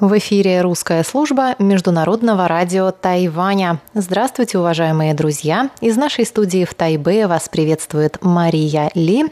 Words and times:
В 0.00 0.16
эфире 0.18 0.60
русская 0.60 1.02
служба 1.02 1.56
Международного 1.58 2.46
радио 2.46 2.92
Тайваня. 2.92 3.80
Здравствуйте, 3.94 4.56
уважаемые 4.56 5.12
друзья! 5.12 5.70
Из 5.80 5.96
нашей 5.96 6.24
студии 6.24 6.64
в 6.64 6.72
Тайбе 6.72 7.26
вас 7.26 7.48
приветствует 7.48 8.18
Мария 8.20 8.92
Ли. 8.94 9.24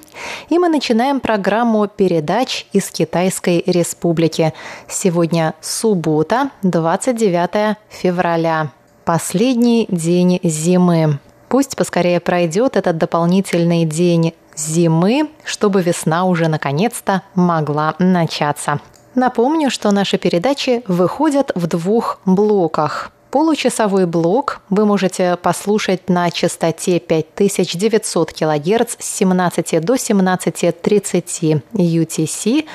И 0.48 0.58
мы 0.58 0.68
начинаем 0.68 1.20
программу 1.20 1.86
передач 1.86 2.66
из 2.72 2.90
Китайской 2.90 3.62
Республики. 3.64 4.54
Сегодня 4.88 5.54
суббота, 5.60 6.50
29 6.64 7.76
февраля. 7.88 8.72
Последний 9.04 9.86
день 9.88 10.40
зимы. 10.42 11.20
Пусть 11.48 11.76
поскорее 11.76 12.18
пройдет 12.18 12.74
этот 12.74 12.98
дополнительный 12.98 13.84
день 13.84 14.34
зимы, 14.56 15.30
чтобы 15.44 15.82
весна 15.82 16.24
уже 16.24 16.48
наконец-то 16.48 17.22
могла 17.36 17.94
начаться. 18.00 18.80
Напомню, 19.16 19.70
что 19.70 19.92
наши 19.92 20.18
передачи 20.18 20.84
выходят 20.86 21.50
в 21.54 21.66
двух 21.66 22.20
блоках. 22.26 23.10
Получасовой 23.30 24.06
блок 24.06 24.60
вы 24.70 24.86
можете 24.86 25.36
послушать 25.36 26.08
на 26.08 26.30
частоте 26.30 27.00
5900 27.00 28.32
кГц 28.32 28.96
с 28.98 29.16
17 29.16 29.80
до 29.84 29.94
17.30 29.94 31.62
UTC, 31.72 32.66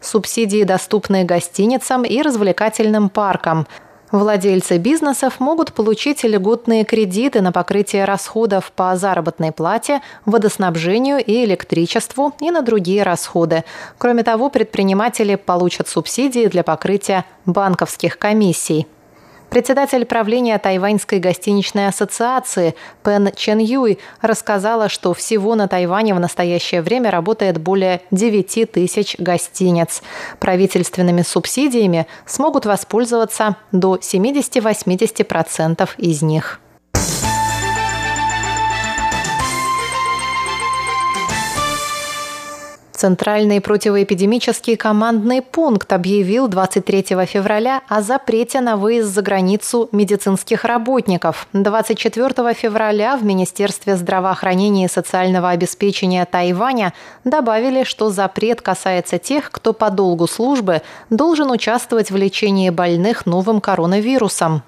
Субсидии 0.00 0.64
доступны 0.64 1.24
гостиницам 1.24 2.02
и 2.04 2.22
развлекательным 2.22 3.08
паркам– 3.10 3.66
Владельцы 4.12 4.78
бизнесов 4.78 5.40
могут 5.40 5.72
получить 5.72 6.22
льготные 6.22 6.84
кредиты 6.84 7.40
на 7.40 7.50
покрытие 7.50 8.04
расходов 8.04 8.70
по 8.74 8.96
заработной 8.96 9.50
плате, 9.50 10.00
водоснабжению 10.24 11.18
и 11.18 11.44
электричеству 11.44 12.32
и 12.40 12.50
на 12.50 12.62
другие 12.62 13.02
расходы. 13.02 13.64
Кроме 13.98 14.22
того, 14.22 14.48
предприниматели 14.48 15.34
получат 15.34 15.88
субсидии 15.88 16.46
для 16.46 16.62
покрытия 16.62 17.24
банковских 17.46 18.18
комиссий. 18.18 18.86
Председатель 19.56 20.04
правления 20.04 20.58
Тайваньской 20.58 21.18
гостиничной 21.18 21.88
ассоциации 21.88 22.74
Пен 23.02 23.30
Чен 23.34 23.58
Юй 23.58 23.98
рассказала, 24.20 24.90
что 24.90 25.14
всего 25.14 25.54
на 25.54 25.66
Тайване 25.66 26.12
в 26.12 26.20
настоящее 26.20 26.82
время 26.82 27.10
работает 27.10 27.56
более 27.56 28.02
9 28.10 28.70
тысяч 28.70 29.16
гостиниц. 29.18 30.02
Правительственными 30.40 31.22
субсидиями 31.22 32.06
смогут 32.26 32.66
воспользоваться 32.66 33.56
до 33.72 33.96
70-80% 33.96 35.88
из 35.96 36.20
них. 36.20 36.60
Центральный 43.06 43.60
противоэпидемический 43.60 44.74
командный 44.74 45.40
пункт 45.40 45.92
объявил 45.92 46.48
23 46.48 47.24
февраля 47.24 47.82
о 47.86 48.02
запрете 48.02 48.60
на 48.60 48.76
выезд 48.76 49.14
за 49.14 49.22
границу 49.22 49.88
медицинских 49.92 50.64
работников. 50.64 51.46
24 51.52 52.52
февраля 52.54 53.16
в 53.16 53.24
Министерстве 53.24 53.94
здравоохранения 53.94 54.86
и 54.86 54.88
социального 54.88 55.50
обеспечения 55.50 56.24
Тайваня 56.24 56.94
добавили, 57.22 57.84
что 57.84 58.10
запрет 58.10 58.60
касается 58.60 59.18
тех, 59.18 59.52
кто 59.52 59.72
по 59.72 59.90
долгу 59.90 60.26
службы 60.26 60.82
должен 61.08 61.52
участвовать 61.52 62.10
в 62.10 62.16
лечении 62.16 62.70
больных 62.70 63.24
новым 63.24 63.60
коронавирусом. 63.60 64.64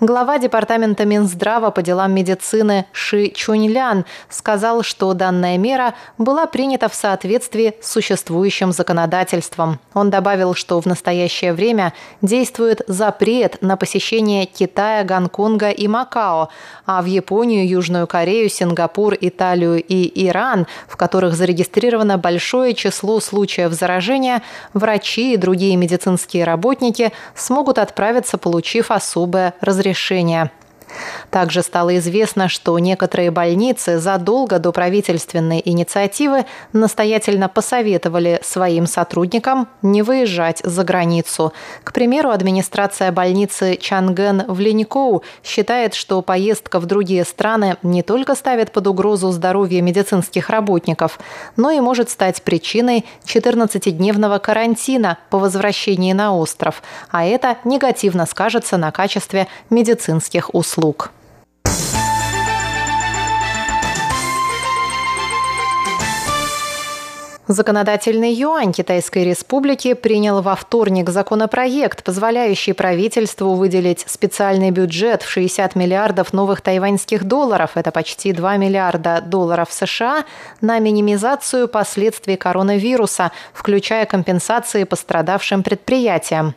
Глава 0.00 0.38
Департамента 0.38 1.04
Минздрава 1.04 1.70
по 1.70 1.82
делам 1.82 2.12
медицины 2.12 2.86
Ши 2.92 3.28
Чуньлян 3.28 4.04
сказал, 4.28 4.82
что 4.82 5.12
данная 5.14 5.58
мера 5.58 5.94
была 6.18 6.46
принята 6.46 6.88
в 6.88 6.94
соответствии 6.94 7.74
с 7.80 7.92
существующим 7.92 8.72
законодательством. 8.72 9.78
Он 9.94 10.10
добавил, 10.10 10.54
что 10.54 10.80
в 10.80 10.86
настоящее 10.86 11.52
время 11.52 11.92
действует 12.20 12.82
запрет 12.88 13.58
на 13.60 13.76
посещение 13.76 14.46
Китая, 14.46 15.04
Гонконга 15.04 15.70
и 15.70 15.86
Макао, 15.86 16.48
а 16.84 17.02
в 17.02 17.06
Японию, 17.06 17.68
Южную 17.68 18.06
Корею, 18.06 18.48
Сингапур, 18.48 19.14
Италию 19.20 19.82
и 19.82 20.26
Иран, 20.26 20.66
в 20.88 20.96
которых 20.96 21.34
зарегистрировано 21.34 22.18
большое 22.18 22.74
число 22.74 23.20
случаев 23.20 23.72
заражения, 23.72 24.42
врачи 24.74 25.34
и 25.34 25.36
другие 25.36 25.76
медицинские 25.76 26.44
работники 26.44 27.12
смогут 27.36 27.78
отправиться, 27.78 28.38
получив 28.38 28.90
особое 28.90 29.41
разрешение. 29.60 30.50
Также 31.30 31.62
стало 31.62 31.96
известно, 31.98 32.48
что 32.48 32.78
некоторые 32.78 33.30
больницы 33.30 33.98
задолго 33.98 34.58
до 34.58 34.72
правительственной 34.72 35.62
инициативы 35.64 36.44
настоятельно 36.72 37.48
посоветовали 37.48 38.40
своим 38.42 38.86
сотрудникам 38.86 39.68
не 39.80 40.02
выезжать 40.02 40.60
за 40.62 40.84
границу. 40.84 41.52
К 41.84 41.92
примеру, 41.92 42.30
администрация 42.30 43.10
больницы 43.12 43.76
Чанген 43.76 44.44
в 44.46 44.60
Линькоу 44.60 45.22
считает, 45.42 45.94
что 45.94 46.20
поездка 46.22 46.80
в 46.80 46.86
другие 46.86 47.24
страны 47.24 47.76
не 47.82 48.02
только 48.02 48.34
ставит 48.34 48.72
под 48.72 48.86
угрозу 48.86 49.30
здоровье 49.32 49.80
медицинских 49.80 50.50
работников, 50.50 51.18
но 51.56 51.70
и 51.70 51.80
может 51.80 52.10
стать 52.10 52.42
причиной 52.42 53.06
14-дневного 53.24 54.38
карантина 54.38 55.18
по 55.30 55.38
возвращении 55.38 56.12
на 56.12 56.36
остров, 56.36 56.82
а 57.10 57.24
это 57.24 57.56
негативно 57.64 58.26
скажется 58.26 58.76
на 58.76 58.90
качестве 58.90 59.48
медицинских 59.70 60.54
услуг. 60.54 60.81
Законодательный 67.48 68.32
юань 68.32 68.72
Китайской 68.72 69.24
Республики 69.24 69.92
принял 69.94 70.40
во 70.40 70.54
вторник 70.54 71.10
законопроект, 71.10 72.02
позволяющий 72.02 72.72
правительству 72.72 73.54
выделить 73.54 74.04
специальный 74.08 74.70
бюджет 74.70 75.22
в 75.22 75.28
60 75.28 75.74
миллиардов 75.74 76.32
новых 76.32 76.62
тайваньских 76.62 77.24
долларов, 77.24 77.72
это 77.74 77.90
почти 77.90 78.32
2 78.32 78.56
миллиарда 78.56 79.20
долларов 79.20 79.68
США, 79.70 80.24
на 80.60 80.78
минимизацию 80.78 81.68
последствий 81.68 82.36
коронавируса, 82.36 83.32
включая 83.52 84.06
компенсации 84.06 84.84
пострадавшим 84.84 85.62
предприятиям. 85.62 86.54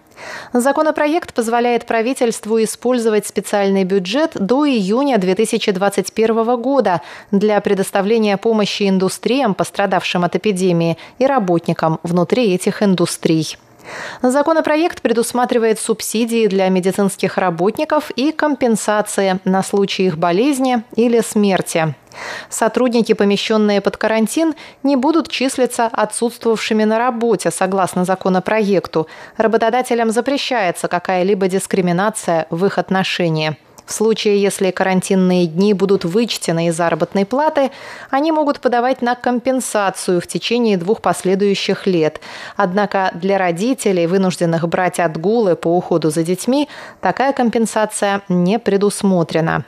Законопроект 0.53 1.33
позволяет 1.33 1.85
правительству 1.85 2.61
использовать 2.63 3.27
специальный 3.27 3.83
бюджет 3.83 4.31
до 4.35 4.67
июня 4.67 5.17
2021 5.17 6.61
года 6.61 7.01
для 7.31 7.59
предоставления 7.61 8.37
помощи 8.37 8.87
индустриям, 8.87 9.53
пострадавшим 9.53 10.23
от 10.23 10.35
эпидемии, 10.35 10.97
и 11.19 11.25
работникам 11.25 11.99
внутри 12.03 12.53
этих 12.53 12.81
индустрий. 12.81 13.57
Законопроект 14.21 15.01
предусматривает 15.01 15.79
субсидии 15.79 16.47
для 16.47 16.69
медицинских 16.69 17.37
работников 17.37 18.11
и 18.11 18.31
компенсации 18.31 19.39
на 19.45 19.63
случай 19.63 20.07
их 20.07 20.17
болезни 20.17 20.83
или 20.95 21.21
смерти. 21.21 21.95
Сотрудники, 22.49 23.13
помещенные 23.13 23.81
под 23.81 23.97
карантин, 23.97 24.55
не 24.83 24.95
будут 24.95 25.29
числиться 25.29 25.87
отсутствовавшими 25.91 26.83
на 26.83 26.97
работе, 26.97 27.51
согласно 27.51 28.05
законопроекту. 28.05 29.07
Работодателям 29.37 30.11
запрещается 30.11 30.87
какая-либо 30.87 31.47
дискриминация 31.47 32.47
в 32.49 32.65
их 32.65 32.77
отношении. 32.77 33.57
В 33.85 33.93
случае, 33.93 34.41
если 34.41 34.71
карантинные 34.71 35.45
дни 35.45 35.73
будут 35.73 36.05
вычтены 36.05 36.67
из 36.67 36.75
заработной 36.75 37.25
платы, 37.25 37.71
они 38.09 38.31
могут 38.31 38.59
подавать 38.59 39.01
на 39.01 39.13
компенсацию 39.13 40.19
в 40.19 40.27
течение 40.27 40.77
двух 40.77 41.01
последующих 41.01 41.85
лет. 41.85 42.19
Однако 42.55 43.11
для 43.13 43.37
родителей, 43.37 44.07
вынужденных 44.07 44.67
брать 44.67 44.99
отгулы 44.99 45.55
по 45.55 45.67
уходу 45.67 46.09
за 46.09 46.23
детьми, 46.23 46.67
такая 46.99 47.31
компенсация 47.31 48.21
не 48.27 48.57
предусмотрена. 48.57 49.65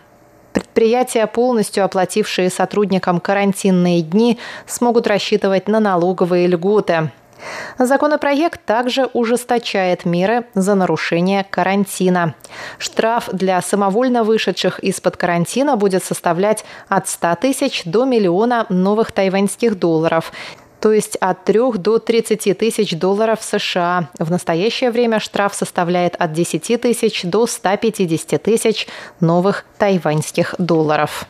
Предприятия, 0.57 1.27
полностью 1.27 1.85
оплатившие 1.85 2.49
сотрудникам 2.49 3.19
карантинные 3.19 4.01
дни, 4.01 4.39
смогут 4.65 5.05
рассчитывать 5.05 5.67
на 5.67 5.79
налоговые 5.79 6.47
льготы. 6.47 7.11
Законопроект 7.77 8.65
также 8.65 9.05
ужесточает 9.13 10.03
меры 10.03 10.45
за 10.55 10.73
нарушение 10.73 11.43
карантина. 11.47 12.33
Штраф 12.79 13.29
для 13.31 13.61
самовольно 13.61 14.23
вышедших 14.23 14.79
из-под 14.79 15.15
карантина 15.15 15.75
будет 15.75 16.03
составлять 16.03 16.65
от 16.89 17.07
100 17.07 17.35
тысяч 17.35 17.83
до 17.85 18.05
миллиона 18.05 18.65
новых 18.69 19.11
тайваньских 19.11 19.77
долларов 19.77 20.31
то 20.79 20.91
есть 20.91 21.15
от 21.17 21.45
3 21.45 21.73
до 21.77 21.99
30 21.99 22.57
тысяч 22.57 22.97
долларов 22.97 23.39
США. 23.41 24.09
В 24.19 24.29
настоящее 24.31 24.91
время 24.91 25.19
штраф 25.19 25.53
составляет 25.53 26.15
от 26.15 26.33
10 26.33 26.81
тысяч 26.81 27.23
до 27.23 27.47
150 27.47 28.41
тысяч 28.41 28.87
новых 29.19 29.65
тайваньских 29.77 30.55
долларов. 30.57 31.27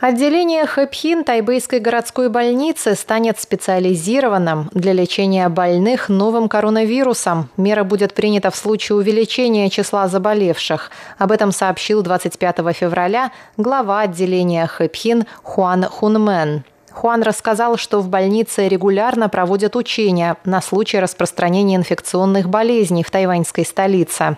Отделение 0.00 0.64
Хэпхин 0.64 1.24
Тайбэйской 1.24 1.78
городской 1.78 2.30
больницы 2.30 2.94
станет 2.94 3.38
специализированным 3.38 4.70
для 4.72 4.94
лечения 4.94 5.46
больных 5.50 6.08
новым 6.08 6.48
коронавирусом. 6.48 7.50
Мера 7.58 7.84
будет 7.84 8.14
принята 8.14 8.50
в 8.50 8.56
случае 8.56 8.96
увеличения 8.96 9.68
числа 9.68 10.08
заболевших. 10.08 10.90
Об 11.18 11.32
этом 11.32 11.52
сообщил 11.52 12.00
25 12.00 12.74
февраля 12.74 13.30
глава 13.58 14.00
отделения 14.00 14.66
Хэпхин 14.66 15.26
Хуан 15.42 15.84
Хунмен. 15.84 16.64
Хуан 16.92 17.22
рассказал, 17.22 17.76
что 17.76 18.00
в 18.00 18.08
больнице 18.08 18.68
регулярно 18.68 19.28
проводят 19.28 19.76
учения 19.76 20.36
на 20.44 20.60
случай 20.60 20.98
распространения 20.98 21.76
инфекционных 21.76 22.48
болезней 22.48 23.04
в 23.04 23.10
тайваньской 23.10 23.64
столице. 23.64 24.36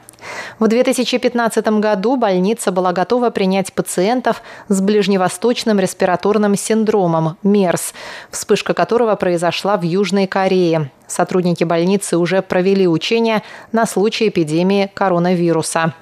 В 0.58 0.68
2015 0.68 1.66
году 1.80 2.16
больница 2.16 2.70
была 2.70 2.92
готова 2.92 3.30
принять 3.30 3.72
пациентов 3.72 4.42
с 4.68 4.80
ближневосточным 4.80 5.80
респираторным 5.80 6.56
синдромом– 6.56 7.36
МЕРС, 7.42 7.94
вспышка 8.30 8.74
которого 8.74 9.16
произошла 9.16 9.76
в 9.76 9.82
Южной 9.82 10.26
Корее. 10.26 10.90
Сотрудники 11.06 11.64
больницы 11.64 12.16
уже 12.16 12.42
провели 12.42 12.86
учения 12.86 13.42
на 13.72 13.86
случай 13.86 14.28
эпидемии 14.28 14.90
коронавируса. 14.94 15.94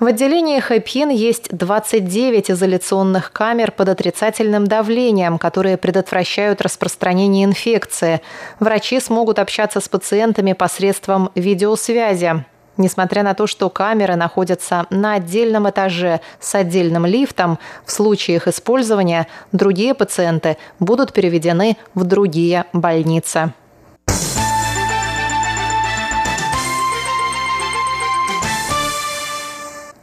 В 0.00 0.06
отделении 0.06 0.58
Хэпхин 0.60 1.10
есть 1.10 1.54
29 1.54 2.52
изоляционных 2.52 3.32
камер 3.32 3.70
под 3.70 3.90
отрицательным 3.90 4.66
давлением, 4.66 5.36
которые 5.36 5.76
предотвращают 5.76 6.62
распространение 6.62 7.44
инфекции. 7.44 8.22
Врачи 8.60 8.98
смогут 8.98 9.38
общаться 9.38 9.78
с 9.78 9.90
пациентами 9.90 10.54
посредством 10.54 11.30
видеосвязи. 11.34 12.46
Несмотря 12.78 13.22
на 13.22 13.34
то, 13.34 13.46
что 13.46 13.68
камеры 13.68 14.16
находятся 14.16 14.86
на 14.88 15.16
отдельном 15.16 15.68
этаже 15.68 16.22
с 16.40 16.54
отдельным 16.54 17.04
лифтом, 17.04 17.58
в 17.84 17.92
случае 17.92 18.38
их 18.38 18.48
использования 18.48 19.26
другие 19.52 19.92
пациенты 19.92 20.56
будут 20.78 21.12
переведены 21.12 21.76
в 21.92 22.04
другие 22.04 22.64
больницы. 22.72 23.52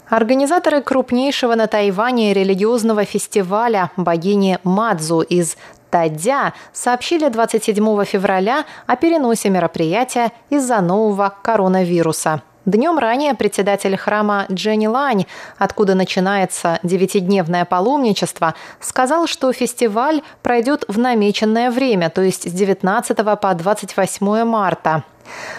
Организаторы 0.10 0.82
крупнейшего 0.82 1.56
на 1.56 1.68
Тайване 1.68 2.34
религиозного 2.34 3.04
фестиваля 3.04 3.92
богини 3.98 4.58
Мадзу 4.64 5.20
из 5.20 5.58
Тадя 5.90 6.54
сообщили 6.72 7.28
27 7.28 8.06
февраля 8.06 8.64
о 8.86 8.96
переносе 8.96 9.50
мероприятия 9.50 10.32
из-за 10.50 10.80
нового 10.80 11.34
коронавируса. 11.42 12.42
Днем 12.66 13.00
ранее 13.00 13.34
председатель 13.34 13.98
храма 13.98 14.46
Дженни 14.50 14.88
Лань, 14.88 15.26
откуда 15.58 15.94
начинается 15.94 16.80
девятидневное 16.84 17.66
паломничество, 17.66 18.56
сказал, 18.80 19.28
что 19.28 19.52
фестиваль 19.52 20.22
пройдет 20.42 20.86
в 20.88 20.98
намеченное 20.98 21.70
время, 21.70 22.10
то 22.10 22.22
есть 22.22 22.50
с 22.50 22.54
19 22.54 23.18
по 23.40 23.54
28 23.54 24.44
марта. 24.46 25.04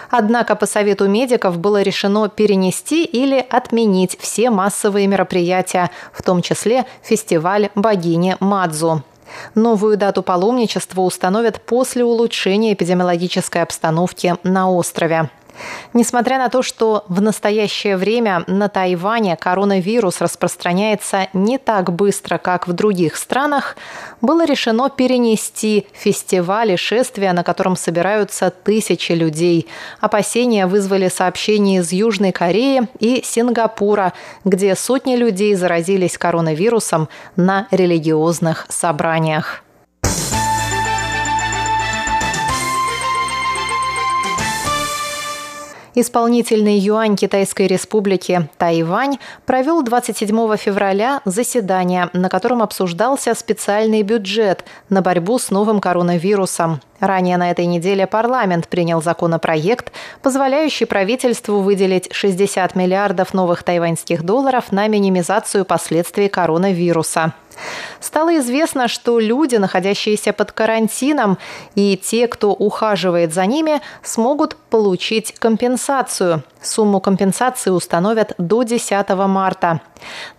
Однако 0.09 0.55
по 0.55 0.65
совету 0.65 1.07
медиков 1.07 1.57
было 1.57 1.81
решено 1.81 2.29
перенести 2.29 3.03
или 3.03 3.45
отменить 3.49 4.17
все 4.19 4.49
массовые 4.49 5.07
мероприятия, 5.07 5.91
в 6.11 6.23
том 6.23 6.41
числе 6.41 6.85
фестиваль 7.01 7.69
богини 7.75 8.37
Мадзу. 8.39 9.03
Новую 9.55 9.97
дату 9.97 10.23
паломничества 10.23 11.01
установят 11.01 11.61
после 11.61 12.03
улучшения 12.03 12.73
эпидемиологической 12.73 13.61
обстановки 13.61 14.35
на 14.43 14.71
острове. 14.71 15.29
Несмотря 15.93 16.37
на 16.37 16.49
то, 16.49 16.61
что 16.61 17.05
в 17.07 17.21
настоящее 17.21 17.97
время 17.97 18.43
на 18.47 18.69
Тайване 18.69 19.35
коронавирус 19.35 20.21
распространяется 20.21 21.27
не 21.33 21.57
так 21.57 21.91
быстро, 21.91 22.37
как 22.37 22.67
в 22.67 22.73
других 22.73 23.15
странах, 23.15 23.75
было 24.21 24.45
решено 24.45 24.89
перенести 24.89 25.87
фестиваль 25.93 26.73
и 26.73 26.77
шествия, 26.77 27.33
на 27.33 27.43
котором 27.43 27.75
собираются 27.75 28.49
тысячи 28.51 29.13
людей. 29.13 29.67
Опасения 29.99 30.67
вызвали 30.67 31.09
сообщения 31.09 31.77
из 31.77 31.91
Южной 31.91 32.31
Кореи 32.31 32.87
и 32.99 33.21
Сингапура, 33.23 34.13
где 34.45 34.75
сотни 34.75 35.15
людей 35.15 35.55
заразились 35.55 36.17
коронавирусом 36.17 37.09
на 37.35 37.67
религиозных 37.71 38.65
собраниях. 38.69 39.63
Исполнительный 46.01 46.77
юань 46.77 47.17
Китайской 47.17 47.67
республики 47.67 48.47
Тайвань 48.57 49.17
провел 49.45 49.83
27 49.83 50.55
февраля 50.55 51.19
заседание, 51.25 52.09
на 52.13 52.29
котором 52.29 52.61
обсуждался 52.61 53.35
специальный 53.35 54.01
бюджет 54.01 54.63
на 54.87 55.01
борьбу 55.01 55.37
с 55.37 55.49
новым 55.49 55.81
коронавирусом. 55.81 56.79
Ранее 56.99 57.37
на 57.37 57.51
этой 57.51 57.65
неделе 57.65 58.07
парламент 58.07 58.67
принял 58.67 59.01
законопроект, 59.01 59.91
позволяющий 60.21 60.85
правительству 60.85 61.59
выделить 61.59 62.13
60 62.13 62.75
миллиардов 62.75 63.33
новых 63.33 63.63
тайваньских 63.63 64.23
долларов 64.23 64.71
на 64.71 64.87
минимизацию 64.87 65.65
последствий 65.65 66.27
коронавируса. 66.27 67.33
Стало 67.99 68.37
известно, 68.37 68.87
что 68.87 69.19
люди, 69.19 69.57
находящиеся 69.57 70.33
под 70.33 70.51
карантином, 70.51 71.37
и 71.75 71.97
те, 71.97 72.27
кто 72.27 72.51
ухаживает 72.51 73.33
за 73.33 73.45
ними, 73.45 73.81
смогут 74.03 74.55
получить 74.69 75.33
компенсацию. 75.37 76.43
Сумму 76.61 76.99
компенсации 76.99 77.69
установят 77.69 78.33
до 78.37 78.63
10 78.63 79.09
марта. 79.27 79.81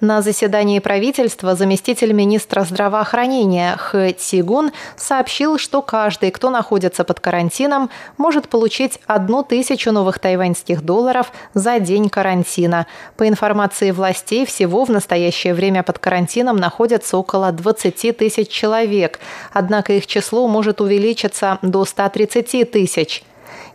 На 0.00 0.22
заседании 0.22 0.78
правительства 0.78 1.54
заместитель 1.54 2.12
министра 2.12 2.62
здравоохранения 2.62 3.76
Хэ 3.76 4.12
Цигун 4.12 4.72
сообщил, 4.96 5.58
что 5.58 5.82
каждый, 5.82 6.30
кто 6.30 6.49
находится 6.50 7.04
под 7.04 7.20
карантином, 7.20 7.90
может 8.16 8.48
получить 8.48 9.00
одну 9.06 9.42
тысячу 9.42 9.92
новых 9.92 10.18
тайваньских 10.18 10.82
долларов 10.82 11.32
за 11.54 11.78
день 11.78 12.08
карантина. 12.08 12.86
По 13.16 13.28
информации 13.28 13.90
властей, 13.90 14.44
всего 14.44 14.84
в 14.84 14.90
настоящее 14.90 15.54
время 15.54 15.82
под 15.82 15.98
карантином 15.98 16.56
находятся 16.56 17.16
около 17.16 17.52
20 17.52 18.16
тысяч 18.16 18.48
человек, 18.48 19.20
однако 19.52 19.92
их 19.92 20.06
число 20.06 20.48
может 20.48 20.80
увеличиться 20.80 21.58
до 21.62 21.84
130 21.84 22.70
тысяч. 22.70 23.24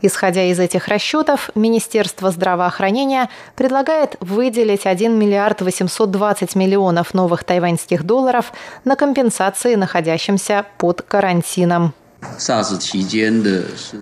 Исходя 0.01 0.43
из 0.43 0.59
этих 0.59 0.87
расчетов, 0.87 1.49
Министерство 1.55 2.31
здравоохранения 2.31 3.29
предлагает 3.55 4.17
выделить 4.19 4.85
1 4.85 5.17
миллиард 5.17 5.61
820 5.61 6.55
миллионов 6.55 7.13
новых 7.13 7.43
тайваньских 7.43 8.03
долларов 8.03 8.51
на 8.83 8.95
компенсации 8.95 9.75
находящимся 9.75 10.65
под 10.77 11.01
карантином. 11.01 11.93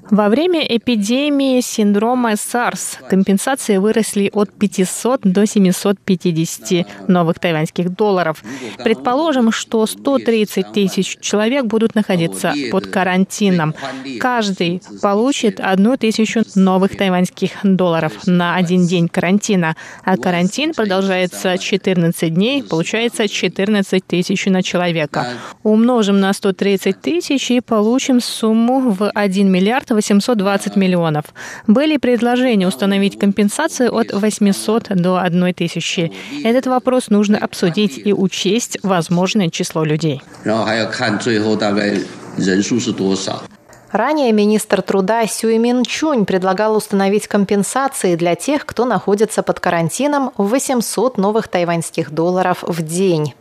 Во 0.10 0.30
время 0.30 0.66
эпидемии 0.66 1.62
синдрома 1.62 2.34
SARS 2.34 3.08
компенсации 3.10 3.78
выросли 3.78 4.30
от 4.34 4.52
500 4.52 5.22
до 5.22 5.46
750 5.46 7.08
новых 7.08 7.40
тайваньских 7.40 7.96
долларов. 7.96 8.44
Предположим, 8.84 9.52
что 9.52 9.86
130 9.86 10.72
тысяч 10.72 11.18
человек 11.22 11.66
будут 11.66 11.96
находиться 11.96 12.54
под 12.72 12.88
карантином. 12.88 13.74
Каждый 14.20 14.82
получит 15.02 15.60
одну 15.60 15.98
тысячу 15.98 16.44
новых 16.56 16.98
тайваньских 16.98 17.52
долларов 17.64 18.14
на 18.26 18.56
один 18.56 18.88
день 18.88 19.08
карантина. 19.08 19.76
А 20.04 20.18
карантин 20.18 20.74
продолжается 20.74 21.58
14 21.58 22.34
дней, 22.34 22.64
получается 22.64 23.28
14 23.28 24.06
тысяч 24.06 24.46
на 24.46 24.64
человека. 24.64 25.28
Умножим 25.64 26.20
на 26.20 26.34
130 26.34 27.02
тысяч 27.02 27.52
и 27.52 27.62
получим 27.62 28.13
сумму 28.20 28.92
в 28.92 29.10
1 29.10 29.52
миллиард 29.52 29.92
820 29.92 30.76
миллионов. 30.76 31.26
Были 31.68 31.98
предложения 31.98 32.68
установить 32.68 33.20
компенсацию 33.20 33.94
от 33.94 34.14
800 34.14 34.90
до 34.96 35.18
1 35.20 35.54
тысячи. 35.54 36.12
Этот 36.44 36.68
вопрос 36.68 37.10
нужно 37.10 37.38
обсудить 37.38 38.02
и 38.04 38.14
учесть 38.14 38.78
возможное 38.84 39.50
число 39.50 39.84
людей. 39.84 40.22
Ранее 43.94 44.32
министр 44.32 44.82
труда 44.82 45.28
Сюймин 45.28 45.84
Чунь 45.84 46.26
предлагал 46.26 46.76
установить 46.76 47.28
компенсации 47.28 48.16
для 48.16 48.34
тех, 48.34 48.66
кто 48.66 48.86
находится 48.86 49.44
под 49.44 49.60
карантином 49.60 50.32
в 50.36 50.48
800 50.48 51.20
новых 51.20 51.48
тайваньских 51.48 52.10
долларов 52.10 52.64
в 52.64 52.82
день. 52.82 53.36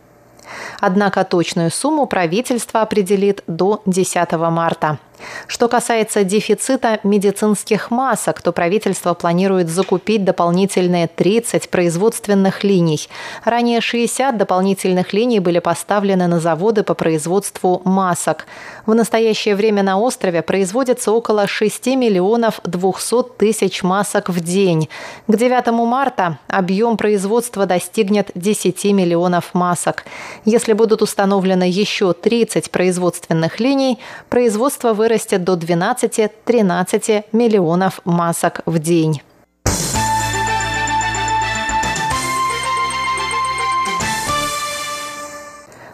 Однако 0.80 1.24
точную 1.24 1.70
сумму 1.70 2.06
правительство 2.06 2.82
определит 2.82 3.42
до 3.46 3.82
10 3.86 4.32
марта. 4.32 4.98
Что 5.46 5.68
касается 5.68 6.24
дефицита 6.24 7.00
медицинских 7.02 7.90
масок, 7.90 8.42
то 8.42 8.52
правительство 8.52 9.14
планирует 9.14 9.68
закупить 9.68 10.24
дополнительные 10.24 11.08
30 11.08 11.68
производственных 11.70 12.64
линий. 12.64 13.08
Ранее 13.44 13.80
60 13.80 14.36
дополнительных 14.36 15.12
линий 15.12 15.40
были 15.40 15.58
поставлены 15.58 16.26
на 16.26 16.40
заводы 16.40 16.82
по 16.82 16.94
производству 16.94 17.80
масок. 17.84 18.46
В 18.86 18.94
настоящее 18.94 19.56
время 19.56 19.82
на 19.82 19.98
острове 19.98 20.42
производится 20.42 21.12
около 21.12 21.46
6 21.46 21.86
миллионов 21.86 22.60
200 22.64 23.36
тысяч 23.38 23.82
масок 23.82 24.28
в 24.28 24.40
день. 24.40 24.88
К 25.26 25.36
9 25.36 25.66
марта 25.86 26.38
объем 26.48 26.96
производства 26.96 27.66
достигнет 27.66 28.30
10 28.34 28.84
миллионов 28.92 29.54
масок. 29.54 30.04
Если 30.44 30.72
будут 30.72 31.02
установлены 31.02 31.64
еще 31.64 32.12
30 32.12 32.70
производственных 32.70 33.60
линий, 33.60 33.98
производство 34.28 34.92
вырастет 34.92 35.11
вырастет 35.12 35.44
до 35.44 35.54
12-13 35.54 37.24
миллионов 37.32 38.00
масок 38.06 38.60
в 38.64 38.78
день. 38.78 39.20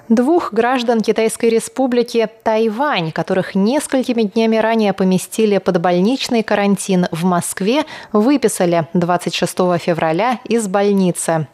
Двух 0.09 0.53
граждан 0.55 1.01
Китайской 1.01 1.51
республики 1.51 2.29
Тайвань, 2.45 3.11
которых 3.11 3.55
несколькими 3.57 4.23
днями 4.23 4.57
ранее 4.57 4.93
поместили 4.93 5.59
под 5.59 5.81
больничный 5.81 6.45
карантин 6.45 7.09
в 7.11 7.25
Москве, 7.25 7.85
выписали 8.13 8.87
26 8.95 9.53
февраля 9.81 10.39
из 10.45 10.69
больницы. 10.69 11.49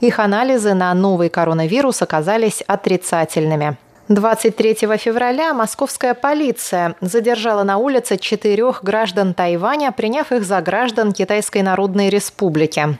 Их 0.00 0.20
анализы 0.20 0.72
на 0.72 0.94
новый 0.94 1.28
коронавирус 1.28 2.00
оказались 2.00 2.62
отрицательными. 2.62 3.76
23 4.08 4.74
февраля 4.96 5.52
московская 5.52 6.14
полиция 6.14 6.94
задержала 7.02 7.62
на 7.62 7.76
улице 7.76 8.16
четырех 8.16 8.82
граждан 8.82 9.34
Тайваня, 9.34 9.92
приняв 9.92 10.32
их 10.32 10.44
за 10.44 10.62
граждан 10.62 11.12
Китайской 11.12 11.60
Народной 11.60 12.08
Республики. 12.08 12.96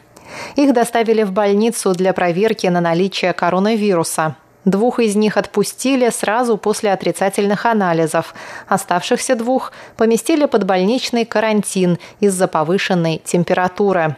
Их 0.57 0.75
доставили 0.75 1.23
в 1.23 1.33
больницу 1.33 1.95
для 1.95 2.13
проверки 2.13 2.67
на 2.67 2.83
наличие 2.83 3.33
коронавируса. 3.33 4.37
Двух 4.67 5.01
из 5.01 5.17
них 5.17 5.39
отпустили 5.39 6.11
сразу 6.11 6.59
после 6.59 6.93
отрицательных 6.93 7.65
анализов. 7.65 8.35
Оставшихся 8.67 9.35
двух 9.35 9.73
поместили 9.97 10.45
под 10.45 10.65
больничный 10.65 11.25
карантин 11.25 11.99
из-за 12.21 12.49
повышенной 12.49 13.23
температуры. 13.25 14.17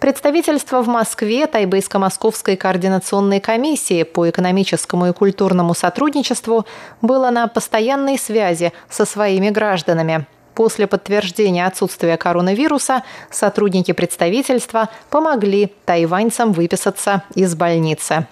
Представительство 0.00 0.82
в 0.82 0.88
Москве 0.88 1.46
Тайбейско-Московской 1.46 2.56
координационной 2.56 3.40
комиссии 3.40 4.02
по 4.02 4.28
экономическому 4.28 5.08
и 5.08 5.12
культурному 5.12 5.74
сотрудничеству 5.74 6.66
было 7.02 7.30
на 7.30 7.48
постоянной 7.48 8.18
связи 8.18 8.72
со 8.88 9.04
своими 9.04 9.50
гражданами. 9.50 10.26
После 10.54 10.86
подтверждения 10.86 11.66
отсутствия 11.66 12.16
коронавируса 12.16 13.02
сотрудники 13.30 13.92
представительства 13.92 14.88
помогли 15.10 15.72
тайваньцам 15.84 16.52
выписаться 16.52 17.24
из 17.34 17.54
больницы. 17.56 18.26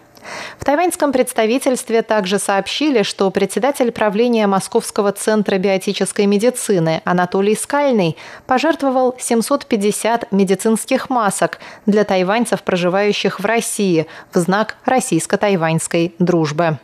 В 0.59 0.65
тайваньском 0.65 1.13
представительстве 1.13 2.03
также 2.03 2.39
сообщили, 2.39 3.03
что 3.03 3.31
председатель 3.31 3.91
правления 3.93 4.47
Московского 4.47 5.13
центра 5.13 5.59
биотической 5.59 6.27
медицины 6.27 7.03
Анатолий 7.05 7.57
Скальный 7.57 8.17
пожертвовал 8.47 9.15
750 9.19 10.31
медицинских 10.33 11.11
масок 11.11 11.59
для 11.87 12.05
тайваньцев, 12.05 12.63
проживающих 12.63 13.41
в 13.41 13.45
России, 13.45 14.07
в 14.33 14.39
знак 14.39 14.77
российско-тайваньской 14.85 16.15
дружбы. 16.19 16.79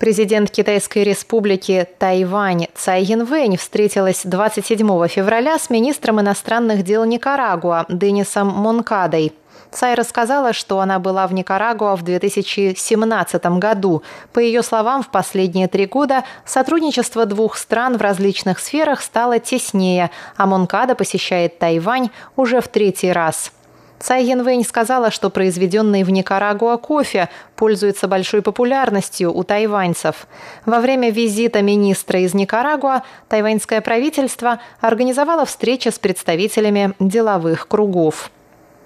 Президент 0.00 0.50
Китайской 0.50 1.04
республики 1.04 1.86
Тайвань 1.98 2.68
Цай 2.74 3.02
Янвэнь 3.02 3.58
встретилась 3.58 4.22
27 4.24 5.08
февраля 5.08 5.58
с 5.58 5.68
министром 5.68 6.22
иностранных 6.22 6.84
дел 6.84 7.04
Никарагуа 7.04 7.84
Денисом 7.90 8.46
Монкадой. 8.48 9.34
Цай 9.70 9.92
рассказала, 9.92 10.54
что 10.54 10.80
она 10.80 10.98
была 11.00 11.26
в 11.26 11.34
Никарагуа 11.34 11.96
в 11.96 12.02
2017 12.02 13.44
году. 13.58 14.02
По 14.32 14.38
ее 14.38 14.62
словам, 14.62 15.02
в 15.02 15.10
последние 15.10 15.68
три 15.68 15.84
года 15.84 16.24
сотрудничество 16.46 17.26
двух 17.26 17.58
стран 17.58 17.98
в 17.98 18.00
различных 18.00 18.58
сферах 18.58 19.02
стало 19.02 19.38
теснее, 19.38 20.10
а 20.38 20.46
Монкада 20.46 20.94
посещает 20.94 21.58
Тайвань 21.58 22.08
уже 22.36 22.62
в 22.62 22.68
третий 22.68 23.12
раз– 23.12 23.52
Цай 24.00 24.24
Янвэнь 24.24 24.64
сказала, 24.64 25.10
что 25.10 25.28
произведенный 25.28 26.04
в 26.04 26.10
Никарагуа 26.10 26.78
кофе 26.78 27.28
пользуется 27.54 28.08
большой 28.08 28.40
популярностью 28.40 29.30
у 29.30 29.44
тайваньцев. 29.44 30.26
Во 30.64 30.80
время 30.80 31.10
визита 31.10 31.60
министра 31.60 32.20
из 32.20 32.32
Никарагуа 32.32 33.02
тайваньское 33.28 33.82
правительство 33.82 34.58
организовало 34.80 35.44
встречи 35.44 35.90
с 35.90 35.98
представителями 35.98 36.94
деловых 36.98 37.68
кругов. 37.68 38.30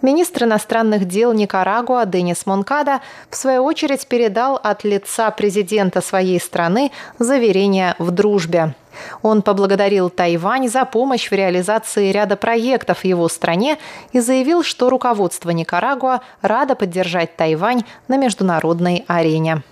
Министр 0.05 0.45
иностранных 0.45 1.09
дел 1.09 1.33
Никарагуа 1.33 2.05
Денис 2.05 2.45
Монкада 2.45 3.01
в 3.31 3.37
свою 3.37 3.65
очередь 3.65 4.07
передал 4.07 4.61
от 4.63 4.85
лица 4.85 5.31
президента 5.31 6.03
своей 6.03 6.39
страны 6.39 6.93
заверение 7.19 7.95
в 7.99 8.11
дружбе. 8.11 8.75
Он 9.23 9.41
поблагодарил 9.41 10.11
Тайвань 10.11 10.69
за 10.69 10.85
помощь 10.85 11.31
в 11.31 11.33
реализации 11.33 12.13
ряда 12.13 12.37
проектов 12.37 12.99
в 12.99 13.05
его 13.05 13.31
стране 13.31 13.79
и 14.13 14.21
заявил, 14.21 14.63
что 14.63 14.91
руководство 14.91 15.49
Никарагуа 15.49 16.21
радо 16.43 16.75
поддержать 16.75 17.35
Тайвань 17.37 17.85
на 18.07 18.19
международной 18.19 19.07
арене. 19.09 19.63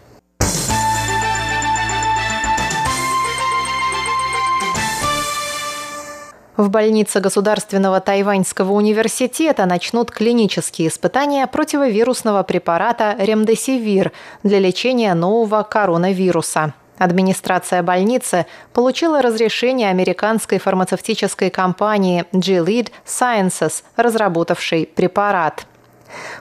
В 6.56 6.68
больнице 6.68 7.20
Государственного 7.20 8.00
Тайваньского 8.00 8.72
университета 8.72 9.64
начнут 9.64 10.10
клинические 10.10 10.88
испытания 10.88 11.46
противовирусного 11.46 12.42
препарата 12.42 13.16
ремдесивир 13.18 14.12
для 14.42 14.58
лечения 14.58 15.14
нового 15.14 15.62
коронавируса. 15.62 16.74
Администрация 16.98 17.82
больницы 17.82 18.44
получила 18.74 19.22
разрешение 19.22 19.88
американской 19.88 20.58
фармацевтической 20.58 21.48
компании 21.48 22.26
G-Lead 22.32 22.90
Sciences, 23.06 23.82
разработавшей 23.96 24.86
препарат. 24.86 25.66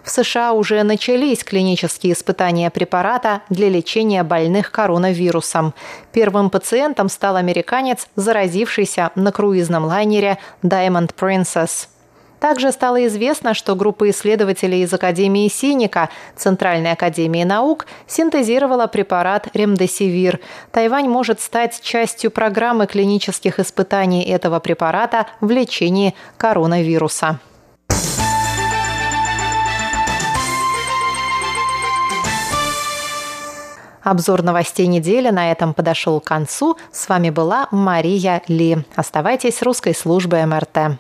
В 0.03 0.09
США 0.09 0.53
уже 0.53 0.81
начались 0.83 1.43
клинические 1.43 2.13
испытания 2.13 2.69
препарата 2.69 3.41
для 3.49 3.69
лечения 3.69 4.23
больных 4.23 4.71
коронавирусом. 4.71 5.73
Первым 6.11 6.49
пациентом 6.49 7.07
стал 7.09 7.35
американец, 7.35 8.07
заразившийся 8.15 9.11
на 9.15 9.31
круизном 9.31 9.85
лайнере 9.85 10.37
Diamond 10.63 11.11
Princess. 11.19 11.87
Также 12.41 12.71
стало 12.71 13.05
известно, 13.05 13.53
что 13.53 13.75
группа 13.75 14.09
исследователей 14.09 14.81
из 14.81 14.91
Академии 14.91 15.47
Синика 15.47 16.09
Центральной 16.35 16.93
академии 16.93 17.43
наук 17.43 17.85
синтезировала 18.07 18.87
препарат 18.87 19.49
ремдесивир. 19.53 20.39
Тайвань 20.71 21.07
может 21.07 21.39
стать 21.39 21.79
частью 21.83 22.31
программы 22.31 22.87
клинических 22.87 23.59
испытаний 23.59 24.23
этого 24.23 24.59
препарата 24.59 25.27
в 25.39 25.51
лечении 25.51 26.15
Обзор 34.03 34.41
новостей 34.41 34.87
недели 34.87 35.29
на 35.29 35.51
этом 35.51 35.73
подошел 35.73 36.19
к 36.19 36.25
концу. 36.25 36.77
С 36.91 37.07
вами 37.07 37.29
была 37.29 37.67
Мария 37.71 38.41
Ли. 38.47 38.79
Оставайтесь 38.95 39.57
с 39.57 39.61
русской 39.61 39.93
службой 39.93 40.45
МРТ. 40.45 40.97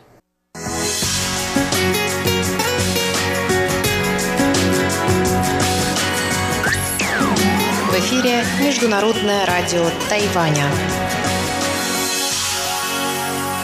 В 7.89 7.95
эфире 7.95 8.43
Международное 8.63 9.45
радио 9.45 9.85
Тайваня. 10.07 10.65